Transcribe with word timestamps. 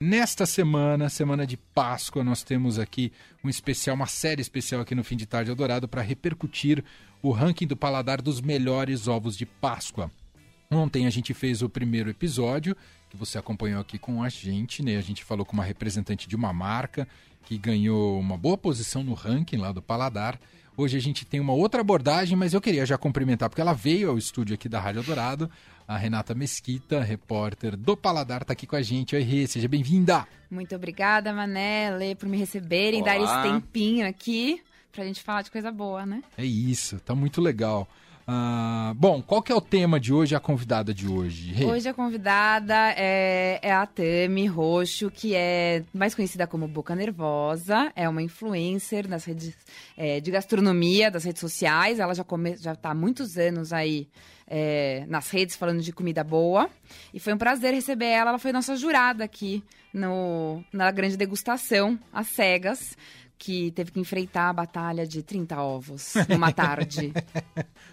Nesta 0.00 0.46
semana, 0.46 1.08
semana 1.08 1.44
de 1.44 1.56
Páscoa, 1.56 2.22
nós 2.22 2.44
temos 2.44 2.78
aqui 2.78 3.12
um 3.42 3.48
especial, 3.48 3.96
uma 3.96 4.06
série 4.06 4.40
especial 4.40 4.80
aqui 4.80 4.94
no 4.94 5.02
Fim 5.02 5.16
de 5.16 5.26
Tarde 5.26 5.50
Eldorado 5.50 5.88
para 5.88 6.02
repercutir 6.02 6.84
o 7.20 7.32
ranking 7.32 7.66
do 7.66 7.76
paladar 7.76 8.22
dos 8.22 8.40
melhores 8.40 9.08
ovos 9.08 9.36
de 9.36 9.44
Páscoa. 9.44 10.08
Ontem 10.70 11.04
a 11.08 11.10
gente 11.10 11.34
fez 11.34 11.62
o 11.62 11.68
primeiro 11.68 12.08
episódio, 12.08 12.76
que 13.10 13.16
você 13.16 13.38
acompanhou 13.38 13.80
aqui 13.80 13.98
com 13.98 14.22
a 14.22 14.28
gente, 14.28 14.84
né? 14.84 14.96
A 14.96 15.00
gente 15.00 15.24
falou 15.24 15.44
com 15.44 15.54
uma 15.54 15.64
representante 15.64 16.28
de 16.28 16.36
uma 16.36 16.52
marca 16.52 17.08
que 17.42 17.58
ganhou 17.58 18.20
uma 18.20 18.38
boa 18.38 18.56
posição 18.56 19.02
no 19.02 19.14
ranking 19.14 19.56
lá 19.56 19.72
do 19.72 19.82
paladar. 19.82 20.38
Hoje 20.76 20.96
a 20.96 21.00
gente 21.00 21.26
tem 21.26 21.40
uma 21.40 21.54
outra 21.54 21.80
abordagem, 21.80 22.36
mas 22.36 22.54
eu 22.54 22.60
queria 22.60 22.86
já 22.86 22.96
cumprimentar, 22.96 23.50
porque 23.50 23.60
ela 23.60 23.72
veio 23.72 24.10
ao 24.10 24.16
estúdio 24.16 24.54
aqui 24.54 24.68
da 24.68 24.78
Rádio 24.78 25.02
Dourado. 25.02 25.50
A 25.88 25.96
Renata 25.96 26.34
Mesquita, 26.34 27.02
repórter 27.02 27.74
do 27.74 27.96
Paladar, 27.96 28.42
está 28.42 28.52
aqui 28.52 28.66
com 28.66 28.76
a 28.76 28.82
gente. 28.82 29.16
Oi, 29.16 29.22
Rê, 29.22 29.46
seja 29.46 29.66
bem-vinda. 29.66 30.28
Muito 30.50 30.76
obrigada, 30.76 31.32
Manele, 31.32 32.14
por 32.14 32.28
me 32.28 32.36
receberem, 32.36 33.00
Olá. 33.00 33.14
dar 33.14 33.22
esse 33.22 33.54
tempinho 33.54 34.06
aqui 34.06 34.62
pra 34.92 35.02
gente 35.04 35.22
falar 35.22 35.40
de 35.40 35.50
coisa 35.50 35.72
boa, 35.72 36.04
né? 36.04 36.22
É 36.36 36.44
isso, 36.44 37.00
tá 37.00 37.14
muito 37.14 37.40
legal. 37.40 37.88
Uh, 38.28 38.92
bom, 38.92 39.22
qual 39.22 39.40
que 39.40 39.50
é 39.50 39.54
o 39.54 39.60
tema 39.60 39.98
de 39.98 40.12
hoje, 40.12 40.36
a 40.36 40.40
convidada 40.40 40.92
de 40.92 41.08
hoje? 41.08 41.54
Hey. 41.58 41.64
Hoje 41.64 41.88
a 41.88 41.94
convidada 41.94 42.92
é, 42.94 43.58
é 43.62 43.72
a 43.72 43.86
Tami 43.86 44.46
Roxo, 44.46 45.10
que 45.10 45.34
é 45.34 45.82
mais 45.94 46.14
conhecida 46.14 46.46
como 46.46 46.68
Boca 46.68 46.94
Nervosa, 46.94 47.90
é 47.96 48.06
uma 48.06 48.20
influencer 48.20 49.08
nas 49.08 49.24
redes 49.24 49.56
é, 49.96 50.20
de 50.20 50.30
gastronomia, 50.30 51.10
das 51.10 51.24
redes 51.24 51.40
sociais, 51.40 51.98
ela 51.98 52.14
já, 52.14 52.22
come, 52.22 52.54
já 52.58 52.74
tá 52.74 52.90
há 52.90 52.94
muitos 52.94 53.38
anos 53.38 53.72
aí 53.72 54.06
é, 54.46 55.06
nas 55.08 55.30
redes 55.30 55.56
falando 55.56 55.80
de 55.80 55.90
comida 55.90 56.22
boa, 56.22 56.68
e 57.14 57.18
foi 57.18 57.32
um 57.32 57.38
prazer 57.38 57.72
receber 57.72 58.08
ela, 58.08 58.32
ela 58.32 58.38
foi 58.38 58.52
nossa 58.52 58.76
jurada 58.76 59.24
aqui 59.24 59.64
no, 59.90 60.62
na 60.70 60.90
grande 60.90 61.16
degustação, 61.16 61.98
às 62.12 62.26
cegas, 62.26 62.94
que 63.38 63.70
teve 63.70 63.92
que 63.92 64.00
enfrentar 64.00 64.48
a 64.48 64.52
batalha 64.52 65.06
de 65.06 65.22
30 65.22 65.60
ovos 65.62 66.14
numa 66.28 66.50
tarde. 66.52 67.12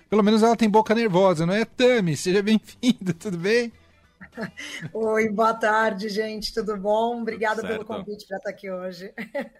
Pelo 0.09 0.23
menos 0.23 0.42
ela 0.42 0.56
tem 0.56 0.70
boca 0.70 0.95
nervosa, 0.95 1.45
não 1.45 1.53
é, 1.53 1.64
Tami? 1.64 2.17
Seja 2.17 2.42
bem-vinda, 2.42 3.14
tudo 3.14 3.38
bem? 3.38 3.72
Oi, 4.94 5.30
boa 5.30 5.53
tarde, 5.53 6.09
gente, 6.09 6.53
tudo 6.53 6.75
bom? 6.78 7.22
Obrigada 7.22 7.61
certo. 7.61 7.73
pelo 7.73 7.86
convite 7.86 8.25
para 8.28 8.38
estar 8.38 8.50
aqui 8.50 8.70
hoje. 8.70 9.14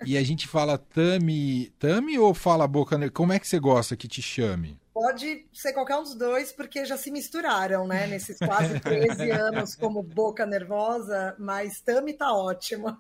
E 0.05 0.17
a 0.17 0.23
gente 0.23 0.47
fala 0.47 0.77
Tami, 0.77 1.71
Tami 1.77 2.17
ou 2.17 2.33
fala 2.33 2.67
boca 2.67 2.97
nervosa? 2.97 3.13
Como 3.13 3.33
é 3.33 3.39
que 3.39 3.47
você 3.47 3.59
gosta 3.59 3.95
que 3.95 4.07
te 4.07 4.21
chame? 4.21 4.79
Pode 4.93 5.45
ser 5.53 5.73
qualquer 5.73 5.97
um 5.97 6.03
dos 6.03 6.15
dois, 6.15 6.53
porque 6.53 6.85
já 6.85 6.95
se 6.95 7.11
misturaram, 7.11 7.85
né? 7.85 8.07
Nesses 8.07 8.38
quase 8.39 8.79
13 8.79 9.29
anos 9.31 9.75
como 9.75 10.01
boca 10.01 10.45
nervosa, 10.45 11.35
mas 11.38 11.81
Tami 11.81 12.13
tá 12.13 12.33
ótimo. 12.33 12.97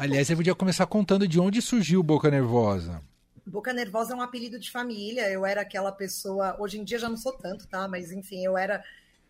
Aliás, 0.00 0.26
você 0.26 0.34
podia 0.34 0.54
começar 0.54 0.86
contando 0.86 1.28
de 1.28 1.38
onde 1.38 1.60
surgiu 1.60 2.02
Boca 2.02 2.30
Nervosa. 2.30 3.02
Boca 3.46 3.70
Nervosa 3.70 4.14
é 4.14 4.16
um 4.16 4.22
apelido 4.22 4.58
de 4.58 4.70
família. 4.70 5.28
Eu 5.28 5.44
era 5.44 5.60
aquela 5.60 5.92
pessoa. 5.92 6.56
Hoje 6.58 6.80
em 6.80 6.84
dia 6.84 6.98
já 6.98 7.06
não 7.06 7.18
sou 7.18 7.34
tanto, 7.34 7.68
tá? 7.68 7.86
Mas 7.86 8.10
enfim, 8.10 8.42
eu 8.42 8.56
era 8.56 8.82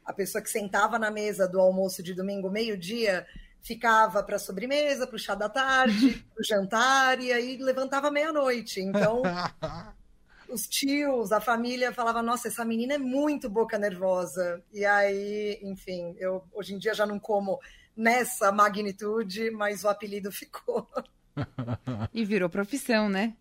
a 0.06 0.12
pessoa 0.12 0.40
que 0.40 0.48
sentava 0.48 0.96
na 0.96 1.10
mesa 1.10 1.48
do 1.48 1.58
almoço 1.58 2.04
de 2.04 2.14
domingo, 2.14 2.48
meio-dia, 2.48 3.26
ficava 3.60 4.22
para 4.22 4.38
sobremesa, 4.38 5.08
para 5.08 5.16
o 5.16 5.18
chá 5.18 5.34
da 5.34 5.48
tarde, 5.48 6.24
para 6.32 6.40
o 6.40 6.44
jantar, 6.44 7.20
e 7.20 7.32
aí 7.32 7.56
levantava 7.56 8.08
meia-noite. 8.08 8.80
Então, 8.80 9.22
os 10.48 10.68
tios, 10.68 11.32
a 11.32 11.40
família 11.40 11.92
falava: 11.92 12.22
Nossa, 12.22 12.46
essa 12.46 12.64
menina 12.64 12.94
é 12.94 12.98
muito 12.98 13.50
boca 13.50 13.76
nervosa. 13.76 14.62
E 14.72 14.84
aí, 14.84 15.58
enfim, 15.62 16.14
eu 16.20 16.44
hoje 16.52 16.74
em 16.74 16.78
dia 16.78 16.94
já 16.94 17.04
não 17.04 17.18
como 17.18 17.58
nessa 18.00 18.50
magnitude, 18.50 19.50
mas 19.50 19.84
o 19.84 19.88
apelido 19.88 20.32
ficou. 20.32 20.88
e 22.14 22.24
virou 22.24 22.48
profissão, 22.48 23.10
né? 23.10 23.36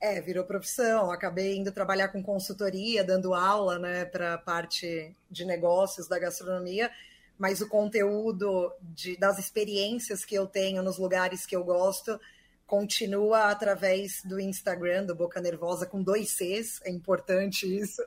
É, 0.00 0.20
virou 0.20 0.44
profissão. 0.44 1.10
Acabei 1.10 1.56
indo 1.58 1.70
trabalhar 1.70 2.08
com 2.08 2.22
consultoria, 2.22 3.04
dando 3.04 3.34
aula, 3.34 3.78
né, 3.78 4.06
para 4.06 4.34
a 4.34 4.38
parte 4.38 5.14
de 5.30 5.44
negócios 5.44 6.08
da 6.08 6.18
gastronomia. 6.18 6.90
Mas 7.38 7.60
o 7.60 7.68
conteúdo 7.68 8.72
de, 8.80 9.16
das 9.18 9.38
experiências 9.38 10.24
que 10.24 10.34
eu 10.34 10.46
tenho 10.46 10.82
nos 10.82 10.98
lugares 10.98 11.44
que 11.44 11.54
eu 11.54 11.62
gosto 11.62 12.18
continua 12.66 13.50
através 13.50 14.22
do 14.24 14.40
Instagram, 14.40 15.04
do 15.04 15.14
Boca 15.14 15.40
Nervosa, 15.40 15.84
com 15.84 16.02
dois 16.02 16.30
Cs. 16.30 16.80
É 16.84 16.90
importante 16.90 17.66
isso. 17.66 18.02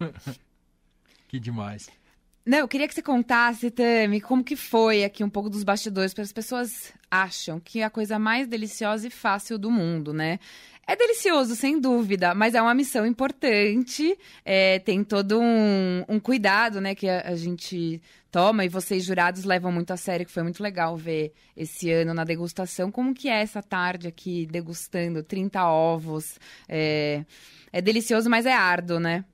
que 1.28 1.38
demais. 1.38 1.88
Não, 2.46 2.58
eu 2.58 2.68
queria 2.68 2.86
que 2.86 2.94
você 2.94 3.02
contasse, 3.02 3.72
Tami, 3.72 4.20
como 4.20 4.44
que 4.44 4.54
foi 4.54 5.02
aqui 5.02 5.24
um 5.24 5.28
pouco 5.28 5.50
dos 5.50 5.64
bastidores, 5.64 6.14
porque 6.14 6.22
as 6.22 6.32
pessoas 6.32 6.92
acham 7.10 7.58
que 7.58 7.80
é 7.80 7.84
a 7.84 7.90
coisa 7.90 8.20
mais 8.20 8.46
deliciosa 8.46 9.08
e 9.08 9.10
fácil 9.10 9.58
do 9.58 9.68
mundo, 9.68 10.12
né? 10.12 10.38
É 10.86 10.94
delicioso, 10.94 11.56
sem 11.56 11.80
dúvida, 11.80 12.36
mas 12.36 12.54
é 12.54 12.62
uma 12.62 12.72
missão 12.72 13.04
importante, 13.04 14.16
é, 14.44 14.78
tem 14.78 15.02
todo 15.02 15.40
um, 15.40 16.04
um, 16.08 16.20
cuidado, 16.20 16.80
né, 16.80 16.94
que 16.94 17.08
a, 17.08 17.22
a, 17.22 17.34
gente 17.34 18.00
toma, 18.30 18.64
e 18.64 18.68
vocês 18.68 19.02
jurados 19.02 19.42
levam 19.42 19.72
muito 19.72 19.92
a 19.92 19.96
sério, 19.96 20.24
que 20.24 20.30
foi 20.30 20.44
muito 20.44 20.62
legal 20.62 20.96
ver 20.96 21.32
esse 21.56 21.90
ano 21.90 22.14
na 22.14 22.22
degustação, 22.22 22.92
como 22.92 23.12
que 23.12 23.28
é 23.28 23.42
essa 23.42 23.60
tarde 23.60 24.06
aqui, 24.06 24.46
degustando 24.46 25.24
30 25.24 25.66
ovos, 25.68 26.38
é, 26.68 27.24
é 27.72 27.82
delicioso, 27.82 28.30
mas 28.30 28.46
é 28.46 28.52
árduo, 28.52 29.00
né? 29.00 29.24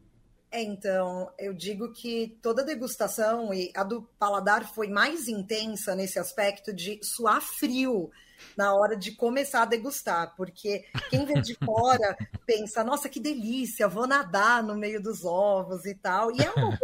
É, 0.52 0.62
então, 0.62 1.32
eu 1.38 1.54
digo 1.54 1.90
que 1.94 2.38
toda 2.42 2.62
degustação, 2.62 3.54
e 3.54 3.72
a 3.74 3.82
do 3.82 4.02
paladar 4.18 4.70
foi 4.70 4.86
mais 4.86 5.26
intensa 5.26 5.94
nesse 5.94 6.18
aspecto 6.18 6.74
de 6.74 7.02
suar 7.02 7.40
frio 7.40 8.10
na 8.54 8.74
hora 8.74 8.94
de 8.94 9.12
começar 9.12 9.62
a 9.62 9.64
degustar, 9.66 10.34
porque 10.36 10.84
quem 11.08 11.24
vê 11.24 11.40
de 11.40 11.56
fora 11.64 12.14
pensa, 12.44 12.84
nossa, 12.84 13.08
que 13.08 13.18
delícia, 13.18 13.88
vou 13.88 14.06
nadar 14.06 14.62
no 14.62 14.76
meio 14.76 15.02
dos 15.02 15.24
ovos 15.24 15.86
e 15.86 15.94
tal. 15.94 16.30
E 16.30 16.42
é 16.42 16.50
uma, 16.50 16.78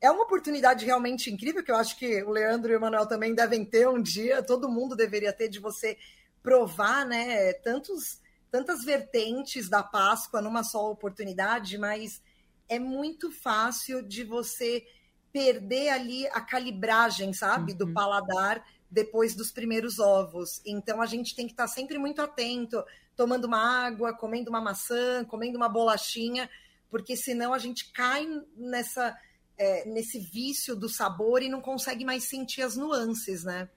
é 0.00 0.10
uma 0.10 0.22
oportunidade 0.22 0.86
realmente 0.86 1.30
incrível, 1.30 1.62
que 1.62 1.70
eu 1.70 1.76
acho 1.76 1.98
que 1.98 2.22
o 2.22 2.30
Leandro 2.30 2.72
e 2.72 2.76
o 2.76 2.80
Manuel 2.80 3.04
também 3.04 3.34
devem 3.34 3.66
ter 3.66 3.86
um 3.86 4.00
dia, 4.00 4.42
todo 4.42 4.66
mundo 4.66 4.96
deveria 4.96 5.32
ter, 5.32 5.48
de 5.48 5.58
você 5.58 5.98
provar, 6.42 7.04
né, 7.04 7.52
tantos, 7.52 8.18
tantas 8.50 8.82
vertentes 8.82 9.68
da 9.68 9.82
Páscoa 9.82 10.40
numa 10.40 10.64
só 10.64 10.90
oportunidade, 10.90 11.76
mas 11.76 12.22
é 12.68 12.78
muito 12.78 13.30
fácil 13.30 14.02
de 14.02 14.24
você 14.24 14.86
perder 15.32 15.88
ali 15.88 16.26
a 16.28 16.40
calibragem, 16.40 17.32
sabe, 17.32 17.72
uhum. 17.72 17.78
do 17.78 17.92
paladar 17.92 18.64
depois 18.90 19.34
dos 19.34 19.50
primeiros 19.50 19.98
ovos. 19.98 20.60
Então 20.64 21.02
a 21.02 21.06
gente 21.06 21.34
tem 21.34 21.46
que 21.46 21.52
estar 21.52 21.66
sempre 21.66 21.98
muito 21.98 22.22
atento, 22.22 22.82
tomando 23.16 23.46
uma 23.46 23.86
água, 23.86 24.14
comendo 24.14 24.50
uma 24.50 24.60
maçã, 24.60 25.24
comendo 25.24 25.56
uma 25.56 25.68
bolachinha, 25.68 26.48
porque 26.88 27.16
senão 27.16 27.52
a 27.52 27.58
gente 27.58 27.90
cai 27.92 28.26
nessa 28.56 29.16
é, 29.56 29.84
nesse 29.84 30.18
vício 30.18 30.74
do 30.74 30.88
sabor 30.88 31.42
e 31.42 31.48
não 31.48 31.60
consegue 31.60 32.04
mais 32.04 32.24
sentir 32.24 32.62
as 32.62 32.76
nuances, 32.76 33.44
né? 33.44 33.68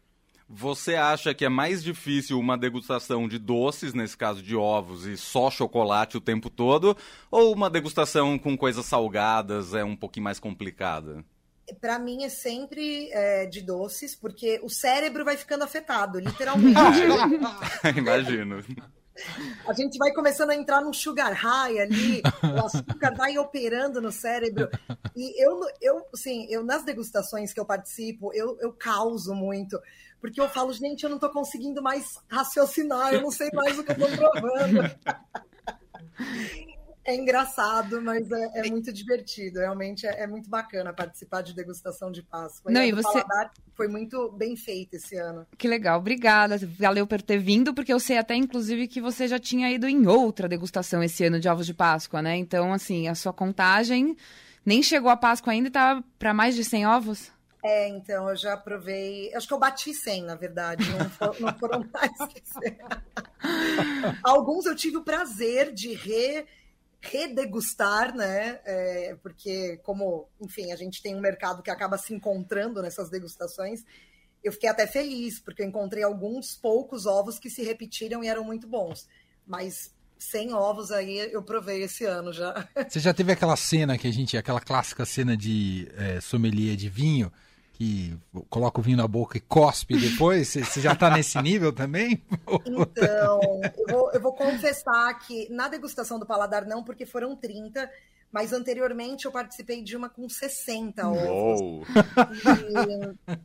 Você 0.49 0.95
acha 0.95 1.33
que 1.33 1.43
é 1.43 1.49
mais 1.49 1.83
difícil 1.83 2.39
uma 2.39 2.57
degustação 2.57 3.27
de 3.27 3.37
doces, 3.37 3.93
nesse 3.93 4.15
caso 4.15 4.41
de 4.41 4.55
ovos 4.55 5.05
e 5.05 5.17
só 5.17 5.51
chocolate 5.51 6.15
o 6.15 6.21
tempo 6.21 6.49
todo, 6.49 6.95
ou 7.29 7.53
uma 7.53 7.69
degustação 7.69 8.39
com 8.39 8.57
coisas 8.57 8.85
salgadas 8.85 9.73
é 9.73 9.83
um 9.83 9.95
pouquinho 9.95 10.23
mais 10.23 10.39
complicada? 10.39 11.23
Para 11.81 11.99
mim 11.99 12.23
é 12.23 12.29
sempre 12.29 13.11
é, 13.11 13.45
de 13.45 13.61
doces, 13.61 14.15
porque 14.15 14.57
o 14.63 14.69
cérebro 14.69 15.25
vai 15.25 15.35
ficando 15.35 15.65
afetado, 15.65 16.17
literalmente. 16.17 16.79
Imagino. 17.97 18.63
A 19.67 19.73
gente 19.73 19.97
vai 19.97 20.13
começando 20.13 20.51
a 20.51 20.55
entrar 20.55 20.79
num 20.79 20.93
sugar 20.93 21.33
high 21.33 21.79
ali, 21.79 22.21
o 22.55 22.65
açúcar 22.65 23.13
vai 23.15 23.37
operando 23.37 23.99
no 23.99 24.11
cérebro. 24.11 24.69
E 25.15 25.43
eu, 25.43 25.59
eu, 25.81 26.05
assim, 26.13 26.47
eu 26.49 26.63
nas 26.63 26.83
degustações 26.83 27.51
que 27.51 27.59
eu 27.59 27.65
participo, 27.65 28.31
eu, 28.33 28.57
eu 28.61 28.71
causo 28.71 29.33
muito 29.33 29.77
porque 30.19 30.41
eu 30.41 30.49
falo, 30.49 30.73
gente, 30.73 31.03
eu 31.03 31.09
não 31.09 31.17
estou 31.17 31.29
conseguindo 31.29 31.81
mais 31.81 32.19
raciocinar, 32.27 33.13
eu 33.13 33.21
não 33.21 33.31
sei 33.31 33.49
mais 33.53 33.77
o 33.77 33.83
que 33.83 33.91
eu 33.91 34.07
estou 34.07 34.31
provando. 34.31 34.79
É 37.07 37.15
engraçado, 37.15 38.01
mas 38.01 38.29
é, 38.29 38.51
é 38.55 38.69
muito 38.69 38.91
divertido. 38.91 39.59
Realmente 39.59 40.05
é, 40.05 40.23
é, 40.23 40.27
muito 40.27 40.49
bacana 40.49 40.91
participar 40.91 41.41
de 41.41 41.55
degustação 41.55 42.11
de 42.11 42.21
Páscoa. 42.21 42.69
Não, 42.69 42.81
e, 42.81 42.89
e 42.89 42.91
você 42.91 43.23
foi 43.75 43.87
muito 43.87 44.29
bem 44.33 44.57
feito 44.57 44.95
esse 44.95 45.15
ano. 45.15 45.47
Que 45.57 45.69
legal, 45.69 45.99
obrigada. 45.99 46.59
Valeu 46.77 47.07
por 47.07 47.21
ter 47.21 47.37
vindo, 47.37 47.73
porque 47.73 47.93
eu 47.93 47.99
sei 47.99 48.17
até, 48.17 48.35
inclusive, 48.35 48.89
que 48.89 48.99
você 48.99 49.25
já 49.25 49.39
tinha 49.39 49.71
ido 49.71 49.87
em 49.87 50.05
outra 50.05 50.49
degustação 50.49 51.01
esse 51.01 51.23
ano 51.23 51.39
de 51.39 51.47
ovos 51.47 51.65
de 51.65 51.73
Páscoa, 51.73 52.21
né? 52.21 52.35
Então, 52.35 52.73
assim, 52.73 53.07
a 53.07 53.15
sua 53.15 53.31
contagem 53.31 54.17
nem 54.65 54.83
chegou 54.83 55.09
a 55.09 55.15
Páscoa 55.15 55.53
ainda 55.53 55.69
e 55.69 55.71
tá 55.71 56.03
para 56.19 56.33
mais 56.33 56.55
de 56.55 56.65
100 56.65 56.87
ovos? 56.87 57.31
É, 57.67 57.89
então, 57.89 58.29
eu 58.29 58.35
já 58.37 58.55
provei. 58.55 59.33
Acho 59.35 59.45
que 59.45 59.53
eu 59.53 59.59
bati 59.59 59.93
100, 59.93 60.23
na 60.23 60.35
verdade. 60.35 60.89
Não, 60.89 61.09
for, 61.09 61.37
não 61.41 61.53
foram 61.59 61.85
mais 61.91 62.17
que 62.29 62.41
100. 62.41 62.77
Alguns 64.23 64.65
eu 64.65 64.73
tive 64.73 64.95
o 64.95 65.03
prazer 65.03 65.73
de 65.73 65.93
re, 65.93 66.45
redegustar, 67.01 68.15
né? 68.15 68.61
É, 68.63 69.17
porque, 69.21 69.81
como, 69.83 70.29
enfim, 70.39 70.71
a 70.71 70.77
gente 70.77 71.01
tem 71.01 71.13
um 71.13 71.19
mercado 71.19 71.61
que 71.61 71.69
acaba 71.69 71.97
se 71.97 72.13
encontrando 72.13 72.81
nessas 72.81 73.09
degustações. 73.09 73.83
eu 74.41 74.53
fiquei 74.53 74.69
até 74.69 74.87
feliz, 74.87 75.41
porque 75.41 75.61
eu 75.61 75.67
encontrei 75.67 76.03
alguns 76.03 76.55
poucos 76.55 77.05
ovos 77.05 77.37
que 77.37 77.49
se 77.49 77.63
repetiram 77.63 78.23
e 78.23 78.29
eram 78.29 78.45
muito 78.45 78.65
bons. 78.65 79.09
Mas 79.45 79.93
100 80.17 80.53
ovos 80.53 80.89
aí 80.89 81.17
eu 81.33 81.43
provei 81.43 81.83
esse 81.83 82.05
ano 82.05 82.31
já. 82.31 82.65
Você 82.87 83.01
já 83.01 83.13
teve 83.13 83.33
aquela 83.33 83.57
cena 83.57 83.97
que 83.97 84.07
a 84.07 84.13
gente, 84.13 84.37
aquela 84.37 84.61
clássica 84.61 85.05
cena 85.05 85.35
de 85.35 85.91
é, 85.97 86.21
sommelier 86.21 86.77
de 86.77 86.87
vinho, 86.87 87.29
que 87.77 88.17
coloca 88.49 88.79
o 88.79 88.83
vinho 88.83 88.97
na 88.97 89.07
boca 89.07 89.37
e 89.37 89.41
cospe 89.41 89.95
depois? 89.99 90.47
Você 90.47 90.81
já 90.81 90.93
está 90.93 91.11
nesse 91.11 91.39
nível 91.39 91.71
também? 91.71 92.23
Então, 92.65 93.39
eu 93.77 93.87
vou, 93.87 94.11
eu 94.13 94.19
vou 94.19 94.33
confessar 94.33 95.13
que 95.19 95.47
na 95.51 95.67
degustação 95.67 96.17
do 96.17 96.25
paladar 96.25 96.65
não, 96.65 96.83
porque 96.83 97.05
foram 97.05 97.35
30, 97.35 97.87
mas 98.31 98.51
anteriormente 98.51 99.25
eu 99.25 99.31
participei 99.31 99.83
de 99.83 99.95
uma 99.95 100.09
com 100.09 100.27
60 100.27 101.07
ovos. 101.07 101.87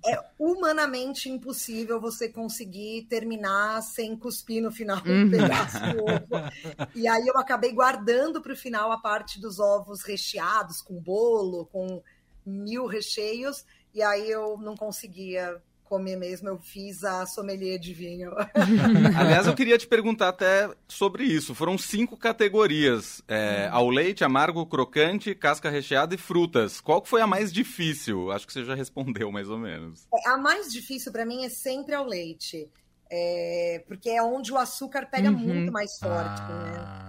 é 0.02 0.18
humanamente 0.38 1.28
impossível 1.28 2.00
você 2.00 2.26
conseguir 2.26 3.02
terminar 3.10 3.82
sem 3.82 4.16
cuspir 4.16 4.62
no 4.62 4.72
final 4.72 5.02
um 5.04 5.24
uhum. 5.24 5.30
pedaço 5.30 5.78
do 5.78 6.04
ovo. 6.04 6.90
E 6.94 7.06
aí 7.06 7.26
eu 7.26 7.36
acabei 7.36 7.72
guardando 7.72 8.40
para 8.40 8.54
o 8.54 8.56
final 8.56 8.90
a 8.92 8.96
parte 8.96 9.38
dos 9.38 9.60
ovos 9.60 10.02
recheados, 10.04 10.80
com 10.80 10.94
bolo, 10.98 11.66
com 11.66 12.02
mil 12.46 12.86
recheios, 12.86 13.66
e 13.94 14.02
aí 14.02 14.30
eu 14.30 14.56
não 14.58 14.76
conseguia 14.76 15.60
comer 15.92 16.16
mesmo, 16.16 16.48
eu 16.48 16.58
fiz 16.58 17.04
a 17.04 17.26
sommelier 17.26 17.78
de 17.78 17.92
vinho. 17.92 18.32
Aliás, 19.14 19.46
eu 19.46 19.54
queria 19.54 19.76
te 19.76 19.86
perguntar 19.86 20.30
até 20.30 20.70
sobre 20.88 21.24
isso. 21.24 21.54
Foram 21.54 21.76
cinco 21.76 22.16
categorias: 22.16 23.22
é, 23.28 23.68
ao 23.70 23.90
leite, 23.90 24.24
amargo, 24.24 24.64
crocante, 24.64 25.34
casca 25.34 25.68
recheada 25.68 26.14
e 26.14 26.18
frutas. 26.18 26.80
Qual 26.80 27.04
foi 27.04 27.20
a 27.20 27.26
mais 27.26 27.52
difícil? 27.52 28.32
Acho 28.32 28.46
que 28.46 28.54
você 28.54 28.64
já 28.64 28.74
respondeu 28.74 29.30
mais 29.30 29.50
ou 29.50 29.58
menos. 29.58 30.06
É, 30.14 30.30
a 30.30 30.38
mais 30.38 30.72
difícil 30.72 31.12
para 31.12 31.26
mim 31.26 31.44
é 31.44 31.50
sempre 31.50 31.94
ao 31.94 32.06
leite. 32.06 32.70
É, 33.10 33.84
porque 33.86 34.08
é 34.08 34.22
onde 34.22 34.50
o 34.50 34.56
açúcar 34.56 35.04
pega 35.10 35.30
uhum. 35.30 35.36
muito 35.36 35.70
mais 35.70 35.98
forte, 35.98 36.40
ah. 36.40 36.48
né? 36.48 37.01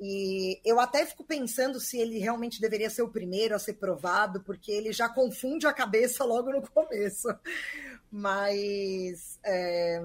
E 0.00 0.58
eu 0.64 0.80
até 0.80 1.04
fico 1.04 1.22
pensando 1.22 1.78
se 1.78 1.98
ele 1.98 2.18
realmente 2.18 2.58
deveria 2.58 2.88
ser 2.88 3.02
o 3.02 3.10
primeiro 3.10 3.54
a 3.54 3.58
ser 3.58 3.74
provado, 3.74 4.40
porque 4.42 4.72
ele 4.72 4.92
já 4.92 5.10
confunde 5.10 5.66
a 5.66 5.74
cabeça 5.74 6.24
logo 6.24 6.50
no 6.50 6.62
começo. 6.62 7.28
Mas 8.10 9.38
é, 9.44 10.00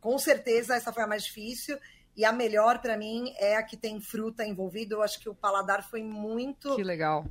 com 0.00 0.18
certeza 0.18 0.76
essa 0.76 0.92
foi 0.92 1.02
a 1.02 1.06
mais 1.06 1.24
difícil. 1.24 1.78
E 2.14 2.26
a 2.26 2.32
melhor 2.32 2.80
para 2.82 2.94
mim 2.94 3.32
é 3.38 3.56
a 3.56 3.62
que 3.62 3.74
tem 3.74 3.98
fruta 4.02 4.44
envolvida. 4.44 4.94
Eu 4.94 5.02
acho 5.02 5.18
que 5.18 5.30
o 5.30 5.34
paladar 5.34 5.88
foi 5.88 6.02
muito. 6.02 6.76
Que 6.76 6.84
legal. 6.84 7.24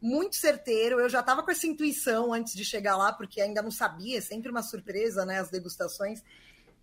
Muito 0.00 0.36
certeiro. 0.36 1.00
Eu 1.00 1.08
já 1.08 1.18
estava 1.18 1.42
com 1.42 1.50
essa 1.50 1.66
intuição 1.66 2.32
antes 2.32 2.54
de 2.54 2.64
chegar 2.64 2.96
lá, 2.96 3.12
porque 3.12 3.40
ainda 3.40 3.60
não 3.60 3.72
sabia, 3.72 4.18
é 4.18 4.20
sempre 4.20 4.48
uma 4.48 4.62
surpresa, 4.62 5.26
né? 5.26 5.40
As 5.40 5.50
degustações. 5.50 6.22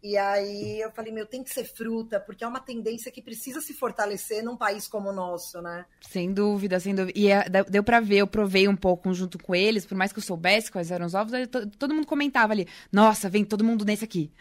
E 0.07 0.15
aí 0.17 0.79
eu 0.79 0.91
falei, 0.91 1.11
meu, 1.11 1.25
tem 1.25 1.43
que 1.43 1.51
ser 1.51 1.63
fruta, 1.63 2.19
porque 2.19 2.43
é 2.43 2.47
uma 2.47 2.59
tendência 2.59 3.11
que 3.11 3.23
precisa 3.23 3.59
se 3.59 3.73
fortalecer 3.73 4.43
num 4.43 4.55
país 4.55 4.87
como 4.87 5.09
o 5.09 5.11
nosso, 5.11 5.59
né? 5.63 5.83
Sem 5.99 6.31
dúvida, 6.31 6.79
sem 6.79 6.93
dúvida. 6.93 7.17
E 7.17 7.31
é, 7.31 7.43
deu 7.67 7.83
para 7.83 7.99
ver, 7.99 8.17
eu 8.17 8.27
provei 8.27 8.67
um 8.67 8.75
pouco 8.75 9.11
junto 9.15 9.39
com 9.39 9.55
eles, 9.55 9.83
por 9.83 9.97
mais 9.97 10.13
que 10.13 10.19
eu 10.19 10.23
soubesse 10.23 10.71
quais 10.71 10.91
eram 10.91 11.07
os 11.07 11.15
ovos, 11.15 11.33
todo 11.79 11.95
mundo 11.95 12.05
comentava 12.05 12.53
ali, 12.53 12.67
nossa, 12.91 13.27
vem 13.27 13.43
todo 13.43 13.63
mundo 13.63 13.83
nesse 13.83 14.05
aqui. 14.05 14.31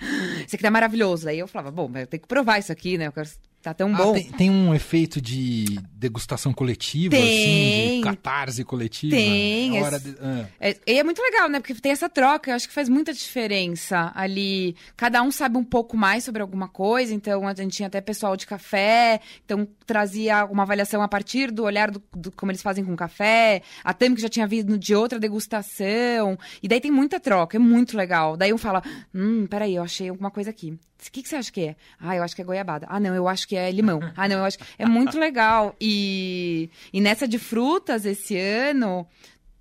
Esse 0.44 0.56
aqui 0.56 0.62
tá 0.62 0.70
maravilhoso. 0.70 1.30
Aí 1.30 1.38
eu 1.38 1.48
falava, 1.48 1.70
bom, 1.70 1.90
eu 1.94 2.06
tenho 2.06 2.20
que 2.20 2.28
provar 2.28 2.58
isso 2.58 2.70
aqui, 2.70 2.98
né? 2.98 3.06
Eu 3.06 3.12
quero 3.12 3.30
Tá 3.64 3.72
tão 3.72 3.94
ah, 3.94 3.96
bom. 3.96 4.12
Tem, 4.12 4.24
tem, 4.24 4.50
um 4.50 4.74
efeito 4.74 5.22
de 5.22 5.80
degustação 5.94 6.52
coletiva, 6.52 7.16
tem, 7.16 7.22
assim, 7.22 7.96
de 7.96 8.02
catarse 8.02 8.62
coletiva. 8.62 9.16
Tem. 9.16 9.78
É, 9.78 9.98
de... 9.98 10.16
ah. 10.20 10.46
é, 10.60 10.76
é, 10.98 11.02
muito 11.02 11.22
legal, 11.22 11.48
né? 11.48 11.60
Porque 11.60 11.72
tem 11.72 11.90
essa 11.90 12.06
troca, 12.06 12.50
eu 12.50 12.54
acho 12.56 12.68
que 12.68 12.74
faz 12.74 12.90
muita 12.90 13.10
diferença 13.14 14.12
ali. 14.14 14.76
Cada 14.98 15.22
um 15.22 15.30
sabe 15.30 15.56
um 15.56 15.64
pouco 15.64 15.96
mais 15.96 16.24
sobre 16.24 16.42
alguma 16.42 16.68
coisa, 16.68 17.14
então 17.14 17.48
a 17.48 17.54
gente 17.54 17.74
tinha 17.74 17.86
até 17.86 18.02
pessoal 18.02 18.36
de 18.36 18.46
café, 18.46 19.18
então 19.46 19.66
trazia 19.86 20.44
uma 20.44 20.64
avaliação 20.64 21.00
a 21.00 21.08
partir 21.08 21.50
do 21.50 21.64
olhar 21.64 21.90
do, 21.90 22.02
do 22.14 22.30
como 22.32 22.52
eles 22.52 22.60
fazem 22.60 22.84
com 22.84 22.94
café. 22.94 23.62
A 23.82 23.94
Tami 23.94 24.16
que 24.16 24.20
já 24.20 24.28
tinha 24.28 24.46
vindo 24.46 24.76
de 24.76 24.94
outra 24.94 25.18
degustação. 25.18 26.38
E 26.62 26.68
daí 26.68 26.82
tem 26.82 26.90
muita 26.90 27.18
troca, 27.18 27.56
é 27.56 27.60
muito 27.60 27.96
legal. 27.96 28.36
Daí 28.36 28.52
um 28.52 28.58
fala: 28.58 28.82
hum, 29.14 29.46
peraí, 29.46 29.74
eu 29.74 29.82
achei 29.82 30.10
alguma 30.10 30.30
coisa 30.30 30.50
aqui. 30.50 30.78
O 31.08 31.12
que, 31.12 31.22
que 31.22 31.28
você 31.28 31.36
acha 31.36 31.52
que 31.52 31.60
é? 31.60 31.76
Ah, 32.00 32.16
eu 32.16 32.22
acho 32.22 32.34
que 32.34 32.42
é 32.42 32.44
goiabada. 32.44 32.86
Ah, 32.88 33.00
não, 33.00 33.14
eu 33.14 33.28
acho 33.28 33.46
que 33.46 33.56
é 33.56 33.70
limão. 33.70 34.00
Ah, 34.16 34.28
não, 34.28 34.38
eu 34.38 34.44
acho. 34.44 34.58
É 34.78 34.86
muito 34.86 35.18
legal. 35.18 35.74
E, 35.80 36.70
e 36.92 37.00
nessa 37.00 37.26
de 37.26 37.38
frutas 37.38 38.04
esse 38.04 38.36
ano, 38.38 39.06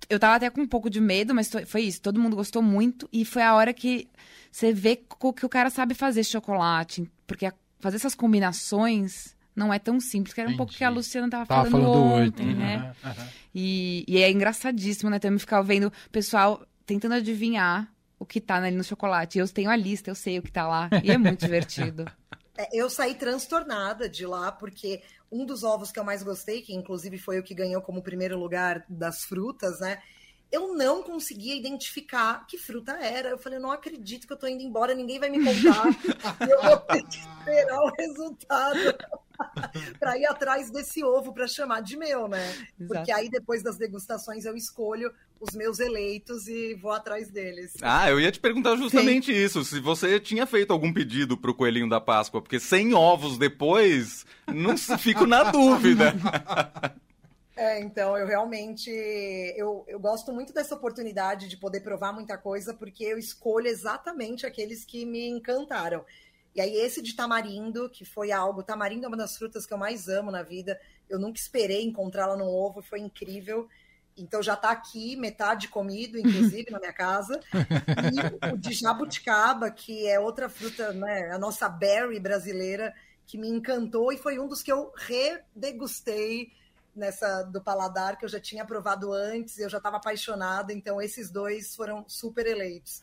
eu 0.08 0.18
tava 0.18 0.36
até 0.36 0.50
com 0.50 0.60
um 0.60 0.66
pouco 0.66 0.88
de 0.88 1.00
medo, 1.00 1.34
mas 1.34 1.50
foi 1.66 1.82
isso. 1.82 2.00
Todo 2.00 2.20
mundo 2.20 2.36
gostou 2.36 2.62
muito. 2.62 3.08
E 3.12 3.24
foi 3.24 3.42
a 3.42 3.54
hora 3.54 3.72
que 3.72 4.08
você 4.50 4.72
vê 4.72 4.96
que 4.96 5.46
o 5.46 5.48
cara 5.48 5.70
sabe 5.70 5.94
fazer 5.94 6.24
chocolate. 6.24 7.10
Porque 7.26 7.50
fazer 7.80 7.96
essas 7.96 8.14
combinações 8.14 9.34
não 9.54 9.72
é 9.72 9.78
tão 9.78 10.00
simples, 10.00 10.34
que 10.34 10.40
era 10.40 10.50
um 10.50 10.56
pouco 10.56 10.72
que 10.72 10.82
a 10.82 10.88
Luciana 10.88 11.30
tava, 11.30 11.46
tava 11.46 11.70
falando, 11.70 11.92
falando 11.92 12.26
ontem, 12.26 12.54
né? 12.54 12.92
Uhum. 13.04 13.12
E, 13.54 14.04
e 14.08 14.18
é 14.18 14.30
engraçadíssimo, 14.30 15.10
né? 15.10 15.18
Também 15.18 15.38
ficar 15.38 15.62
vendo 15.62 15.86
o 15.86 16.10
pessoal 16.10 16.66
tentando 16.84 17.14
adivinhar 17.14 17.88
o 18.24 18.26
que 18.26 18.40
tá 18.40 18.56
ali 18.56 18.74
no 18.74 18.82
chocolate. 18.82 19.38
Eu 19.38 19.46
tenho 19.48 19.70
a 19.70 19.76
lista, 19.76 20.10
eu 20.10 20.14
sei 20.14 20.38
o 20.38 20.42
que 20.42 20.50
tá 20.50 20.66
lá. 20.66 20.88
E 21.04 21.10
é 21.10 21.18
muito 21.18 21.40
divertido. 21.44 22.06
É, 22.56 22.68
eu 22.72 22.88
saí 22.88 23.14
transtornada 23.14 24.08
de 24.08 24.26
lá, 24.26 24.50
porque 24.50 25.02
um 25.30 25.44
dos 25.44 25.62
ovos 25.62 25.92
que 25.92 25.98
eu 25.98 26.04
mais 26.04 26.22
gostei, 26.22 26.62
que 26.62 26.74
inclusive 26.74 27.18
foi 27.18 27.38
o 27.38 27.42
que 27.42 27.54
ganhou 27.54 27.82
como 27.82 28.02
primeiro 28.02 28.38
lugar 28.38 28.84
das 28.88 29.24
frutas, 29.24 29.80
né? 29.80 30.02
Eu 30.50 30.74
não 30.74 31.02
conseguia 31.02 31.56
identificar 31.56 32.46
que 32.46 32.56
fruta 32.56 32.92
era. 32.92 33.30
Eu 33.30 33.38
falei, 33.38 33.58
não 33.58 33.72
acredito 33.72 34.26
que 34.26 34.32
eu 34.32 34.36
tô 34.36 34.46
indo 34.46 34.62
embora, 34.62 34.94
ninguém 34.94 35.18
vai 35.18 35.28
me 35.28 35.44
contar. 35.44 35.84
eu 36.48 36.62
vou 36.62 36.76
ter 36.78 37.02
que 37.02 37.18
esperar 37.18 37.80
o 37.80 37.92
resultado. 37.98 38.78
para 39.98 40.18
ir 40.18 40.26
atrás 40.26 40.70
desse 40.70 41.04
ovo 41.04 41.32
para 41.32 41.46
chamar 41.46 41.80
de 41.80 41.96
meu, 41.96 42.28
né? 42.28 42.46
Exato. 42.48 42.86
Porque 42.86 43.12
aí 43.12 43.28
depois 43.28 43.62
das 43.62 43.76
degustações 43.76 44.44
eu 44.44 44.56
escolho 44.56 45.12
os 45.40 45.54
meus 45.54 45.78
eleitos 45.78 46.48
e 46.48 46.74
vou 46.74 46.92
atrás 46.92 47.30
deles. 47.30 47.74
Ah, 47.82 48.10
eu 48.10 48.20
ia 48.20 48.32
te 48.32 48.40
perguntar 48.40 48.76
justamente 48.76 49.26
Sim. 49.26 49.44
isso, 49.44 49.64
se 49.64 49.80
você 49.80 50.18
tinha 50.18 50.46
feito 50.46 50.72
algum 50.72 50.92
pedido 50.92 51.36
pro 51.36 51.54
coelhinho 51.54 51.88
da 51.88 52.00
Páscoa, 52.00 52.40
porque 52.40 52.58
sem 52.58 52.94
ovos 52.94 53.36
depois, 53.36 54.24
não 54.46 54.76
fico 54.76 55.26
na 55.26 55.44
dúvida. 55.50 56.14
É, 57.56 57.80
então, 57.80 58.18
eu 58.18 58.26
realmente 58.26 58.90
eu, 59.56 59.84
eu 59.86 60.00
gosto 60.00 60.32
muito 60.32 60.52
dessa 60.52 60.74
oportunidade 60.74 61.46
de 61.46 61.56
poder 61.56 61.80
provar 61.80 62.12
muita 62.12 62.36
coisa, 62.36 62.74
porque 62.74 63.04
eu 63.04 63.16
escolho 63.16 63.68
exatamente 63.68 64.44
aqueles 64.44 64.84
que 64.84 65.06
me 65.06 65.28
encantaram. 65.28 66.04
E 66.54 66.60
aí, 66.60 66.76
esse 66.76 67.02
de 67.02 67.14
tamarindo, 67.14 67.90
que 67.90 68.04
foi 68.04 68.30
algo. 68.30 68.62
Tamarindo 68.62 69.04
é 69.04 69.08
uma 69.08 69.16
das 69.16 69.36
frutas 69.36 69.66
que 69.66 69.74
eu 69.74 69.78
mais 69.78 70.08
amo 70.08 70.30
na 70.30 70.42
vida. 70.42 70.78
Eu 71.08 71.18
nunca 71.18 71.38
esperei 71.38 71.84
encontrá-la 71.84 72.36
no 72.36 72.46
ovo, 72.46 72.80
foi 72.80 73.00
incrível. 73.00 73.68
Então 74.16 74.40
já 74.40 74.54
está 74.54 74.70
aqui, 74.70 75.16
metade 75.16 75.66
comido, 75.68 76.16
inclusive, 76.16 76.70
na 76.70 76.78
minha 76.78 76.92
casa. 76.92 77.40
E 77.52 78.52
o 78.52 78.56
de 78.56 78.72
jabuticaba, 78.72 79.70
que 79.70 80.06
é 80.06 80.20
outra 80.20 80.48
fruta, 80.48 80.92
né? 80.92 81.30
A 81.32 81.38
nossa 81.38 81.68
berry 81.68 82.20
brasileira, 82.20 82.94
que 83.26 83.36
me 83.36 83.48
encantou 83.48 84.12
e 84.12 84.16
foi 84.16 84.38
um 84.38 84.46
dos 84.46 84.62
que 84.62 84.70
eu 84.70 84.92
redegustei 84.96 86.52
nessa 86.94 87.42
do 87.42 87.60
paladar 87.60 88.16
que 88.16 88.24
eu 88.24 88.28
já 88.28 88.40
tinha 88.40 88.64
provado 88.64 89.12
antes, 89.12 89.58
eu 89.58 89.68
já 89.68 89.78
estava 89.78 89.96
apaixonada, 89.96 90.72
então 90.72 91.00
esses 91.00 91.30
dois 91.30 91.74
foram 91.74 92.04
super 92.08 92.46
eleitos. 92.46 93.02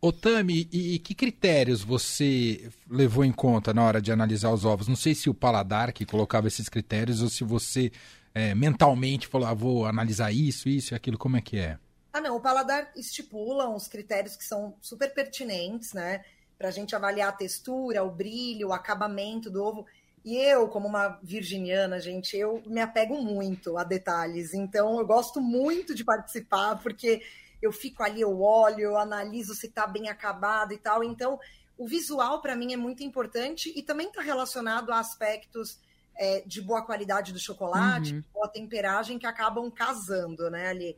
Otami, 0.00 0.68
e, 0.72 0.94
e, 0.94 0.98
que 0.98 1.14
critérios 1.14 1.82
você 1.82 2.70
levou 2.88 3.24
em 3.24 3.32
conta 3.32 3.72
na 3.72 3.84
hora 3.84 4.00
de 4.00 4.10
analisar 4.10 4.50
os 4.50 4.64
ovos? 4.64 4.88
Não 4.88 4.96
sei 4.96 5.14
se 5.14 5.30
o 5.30 5.34
paladar 5.34 5.92
que 5.92 6.04
colocava 6.04 6.48
esses 6.48 6.68
critérios 6.68 7.22
ou 7.22 7.28
se 7.28 7.44
você 7.44 7.92
é, 8.34 8.54
mentalmente 8.54 9.26
falou, 9.26 9.46
ah, 9.46 9.54
vou 9.54 9.86
analisar 9.86 10.32
isso, 10.32 10.68
isso 10.68 10.94
e 10.94 10.96
aquilo, 10.96 11.18
como 11.18 11.36
é 11.36 11.40
que 11.40 11.58
é? 11.58 11.78
Ah, 12.12 12.20
não, 12.20 12.36
o 12.36 12.40
paladar 12.40 12.92
estipula 12.94 13.68
uns 13.68 13.88
critérios 13.88 14.36
que 14.36 14.44
são 14.44 14.74
super 14.80 15.14
pertinentes, 15.14 15.92
né? 15.92 16.24
Para 16.58 16.68
a 16.68 16.70
gente 16.70 16.94
avaliar 16.94 17.30
a 17.30 17.32
textura, 17.32 18.04
o 18.04 18.10
brilho, 18.10 18.68
o 18.68 18.72
acabamento 18.72 19.50
do 19.50 19.62
ovo. 19.62 19.86
E 20.24 20.36
eu, 20.36 20.68
como 20.68 20.86
uma 20.86 21.18
virginiana, 21.22 21.98
gente, 21.98 22.36
eu 22.36 22.62
me 22.66 22.80
apego 22.80 23.20
muito 23.20 23.76
a 23.76 23.82
detalhes. 23.82 24.54
Então, 24.54 24.98
eu 24.98 25.06
gosto 25.06 25.40
muito 25.40 25.94
de 25.94 26.04
participar, 26.04 26.76
porque 26.80 27.22
eu 27.60 27.72
fico 27.72 28.02
ali, 28.02 28.20
eu 28.20 28.40
olho, 28.40 28.80
eu 28.80 28.96
analiso 28.96 29.54
se 29.54 29.66
está 29.66 29.86
bem 29.86 30.08
acabado 30.08 30.72
e 30.72 30.78
tal. 30.78 31.02
Então, 31.02 31.40
o 31.76 31.86
visual, 31.86 32.40
para 32.40 32.54
mim, 32.54 32.72
é 32.72 32.76
muito 32.76 33.02
importante 33.02 33.72
e 33.74 33.82
também 33.82 34.08
está 34.08 34.22
relacionado 34.22 34.92
a 34.92 35.00
aspectos 35.00 35.80
é, 36.16 36.42
de 36.46 36.60
boa 36.60 36.82
qualidade 36.82 37.32
do 37.32 37.38
chocolate, 37.38 38.14
uhum. 38.14 38.24
boa 38.32 38.48
temperagem, 38.48 39.18
que 39.18 39.26
acabam 39.26 39.70
casando, 39.70 40.50
né, 40.50 40.68
ali. 40.68 40.96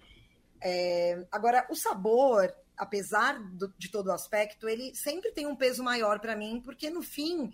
É, 0.61 1.25
agora, 1.33 1.66
o 1.71 1.75
sabor, 1.75 2.54
apesar 2.76 3.38
do, 3.38 3.73
de 3.78 3.90
todo 3.90 4.09
o 4.09 4.12
aspecto, 4.12 4.69
ele 4.69 4.95
sempre 4.95 5.33
tem 5.33 5.47
um 5.47 5.57
peso 5.57 5.83
maior 5.83 6.19
para 6.19 6.37
mim, 6.37 6.61
porque 6.62 6.90
no 6.90 7.02
fim 7.02 7.52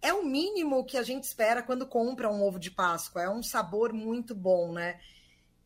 é 0.00 0.12
o 0.12 0.24
mínimo 0.24 0.84
que 0.84 0.96
a 0.96 1.02
gente 1.02 1.24
espera 1.24 1.62
quando 1.62 1.86
compra 1.86 2.30
um 2.30 2.42
ovo 2.42 2.58
de 2.58 2.70
Páscoa. 2.70 3.22
É 3.22 3.30
um 3.30 3.42
sabor 3.42 3.92
muito 3.92 4.34
bom, 4.34 4.72
né? 4.72 5.00